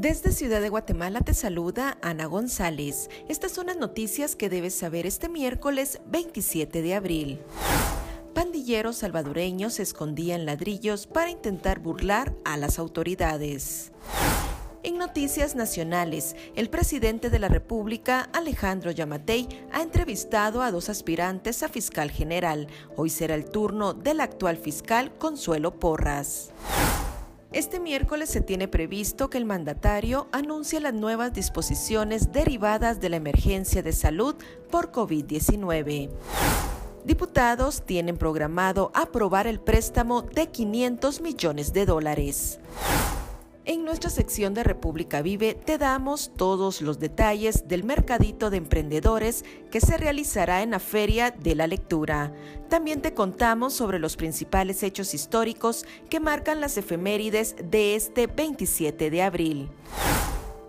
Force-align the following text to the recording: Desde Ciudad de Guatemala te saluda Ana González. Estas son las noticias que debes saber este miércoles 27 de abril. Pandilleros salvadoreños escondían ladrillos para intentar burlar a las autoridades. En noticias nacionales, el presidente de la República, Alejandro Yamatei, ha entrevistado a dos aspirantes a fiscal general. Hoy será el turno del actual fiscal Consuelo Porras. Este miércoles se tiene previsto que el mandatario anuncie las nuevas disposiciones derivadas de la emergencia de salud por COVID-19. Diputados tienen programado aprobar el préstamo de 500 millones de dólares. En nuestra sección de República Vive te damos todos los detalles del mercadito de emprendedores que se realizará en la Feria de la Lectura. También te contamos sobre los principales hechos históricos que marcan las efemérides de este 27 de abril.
Desde 0.00 0.32
Ciudad 0.32 0.62
de 0.62 0.70
Guatemala 0.70 1.20
te 1.20 1.34
saluda 1.34 1.98
Ana 2.00 2.24
González. 2.24 3.10
Estas 3.28 3.52
son 3.52 3.66
las 3.66 3.76
noticias 3.76 4.34
que 4.34 4.48
debes 4.48 4.72
saber 4.74 5.04
este 5.04 5.28
miércoles 5.28 6.00
27 6.06 6.80
de 6.80 6.94
abril. 6.94 7.38
Pandilleros 8.32 8.96
salvadoreños 8.96 9.78
escondían 9.78 10.46
ladrillos 10.46 11.06
para 11.06 11.28
intentar 11.28 11.80
burlar 11.80 12.34
a 12.46 12.56
las 12.56 12.78
autoridades. 12.78 13.92
En 14.82 14.96
noticias 14.96 15.54
nacionales, 15.54 16.34
el 16.56 16.70
presidente 16.70 17.28
de 17.28 17.38
la 17.38 17.48
República, 17.48 18.30
Alejandro 18.32 18.92
Yamatei, 18.92 19.48
ha 19.70 19.82
entrevistado 19.82 20.62
a 20.62 20.70
dos 20.70 20.88
aspirantes 20.88 21.62
a 21.62 21.68
fiscal 21.68 22.10
general. 22.10 22.68
Hoy 22.96 23.10
será 23.10 23.34
el 23.34 23.44
turno 23.44 23.92
del 23.92 24.22
actual 24.22 24.56
fiscal 24.56 25.12
Consuelo 25.18 25.78
Porras. 25.78 26.52
Este 27.52 27.80
miércoles 27.80 28.30
se 28.30 28.40
tiene 28.40 28.68
previsto 28.68 29.28
que 29.28 29.36
el 29.36 29.44
mandatario 29.44 30.28
anuncie 30.30 30.78
las 30.78 30.94
nuevas 30.94 31.32
disposiciones 31.32 32.30
derivadas 32.30 33.00
de 33.00 33.08
la 33.08 33.16
emergencia 33.16 33.82
de 33.82 33.92
salud 33.92 34.36
por 34.70 34.92
COVID-19. 34.92 36.10
Diputados 37.04 37.82
tienen 37.84 38.16
programado 38.16 38.92
aprobar 38.94 39.48
el 39.48 39.58
préstamo 39.58 40.22
de 40.22 40.46
500 40.46 41.20
millones 41.22 41.72
de 41.72 41.86
dólares. 41.86 42.60
En 43.70 43.84
nuestra 43.84 44.10
sección 44.10 44.52
de 44.52 44.64
República 44.64 45.22
Vive 45.22 45.54
te 45.54 45.78
damos 45.78 46.32
todos 46.36 46.82
los 46.82 46.98
detalles 46.98 47.68
del 47.68 47.84
mercadito 47.84 48.50
de 48.50 48.56
emprendedores 48.56 49.44
que 49.70 49.80
se 49.80 49.96
realizará 49.96 50.62
en 50.62 50.72
la 50.72 50.80
Feria 50.80 51.30
de 51.30 51.54
la 51.54 51.68
Lectura. 51.68 52.32
También 52.68 53.00
te 53.00 53.14
contamos 53.14 53.72
sobre 53.72 54.00
los 54.00 54.16
principales 54.16 54.82
hechos 54.82 55.14
históricos 55.14 55.86
que 56.08 56.18
marcan 56.18 56.60
las 56.60 56.78
efemérides 56.78 57.54
de 57.62 57.94
este 57.94 58.26
27 58.26 59.08
de 59.08 59.22
abril. 59.22 59.70